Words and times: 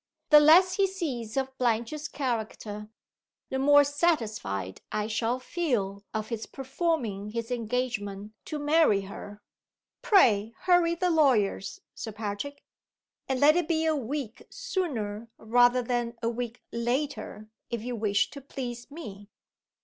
The 0.31 0.39
less 0.39 0.77
he 0.77 0.87
sees 0.87 1.37
of 1.37 1.55
Blanche's 1.59 2.07
character 2.07 2.89
the 3.51 3.59
more 3.59 3.83
satisfied 3.83 4.81
I 4.91 5.05
shall 5.05 5.37
feel 5.37 6.03
of 6.11 6.29
his 6.29 6.47
performing 6.47 7.29
his 7.29 7.51
engagement 7.51 8.33
to 8.45 8.57
marry 8.57 9.01
her. 9.01 9.43
Pray 10.01 10.55
hurry 10.61 10.95
the 10.95 11.11
lawyers, 11.11 11.81
Sir 11.93 12.13
Patrick, 12.13 12.63
and 13.29 13.39
let 13.39 13.55
it 13.55 13.67
be 13.67 13.85
a 13.85 13.95
week 13.95 14.41
sooner 14.49 15.29
rather 15.37 15.83
than 15.83 16.15
a 16.23 16.29
week 16.29 16.63
later, 16.71 17.51
if 17.69 17.83
you 17.83 17.95
wish 17.95 18.31
to 18.31 18.41
please 18.41 18.89
Me." 18.89 19.29